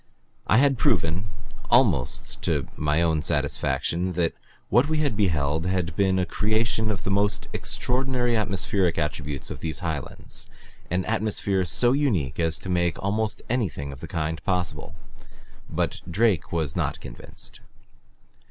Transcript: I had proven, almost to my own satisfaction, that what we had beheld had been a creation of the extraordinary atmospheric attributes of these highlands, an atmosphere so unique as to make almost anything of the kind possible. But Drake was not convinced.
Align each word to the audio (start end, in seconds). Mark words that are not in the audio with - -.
I 0.47 0.57
had 0.57 0.79
proven, 0.79 1.27
almost 1.69 2.41
to 2.41 2.67
my 2.75 3.03
own 3.03 3.21
satisfaction, 3.21 4.13
that 4.13 4.33
what 4.69 4.89
we 4.89 4.97
had 4.97 5.15
beheld 5.15 5.67
had 5.67 5.95
been 5.95 6.17
a 6.17 6.25
creation 6.25 6.89
of 6.89 7.03
the 7.03 7.47
extraordinary 7.53 8.35
atmospheric 8.35 8.97
attributes 8.97 9.51
of 9.51 9.59
these 9.59 9.77
highlands, 9.85 10.49
an 10.89 11.05
atmosphere 11.05 11.65
so 11.65 11.91
unique 11.91 12.39
as 12.39 12.57
to 12.57 12.67
make 12.69 12.97
almost 12.97 13.43
anything 13.47 13.91
of 13.91 13.99
the 13.99 14.07
kind 14.07 14.43
possible. 14.43 14.95
But 15.69 16.01
Drake 16.09 16.51
was 16.51 16.75
not 16.75 16.99
convinced. 16.99 17.59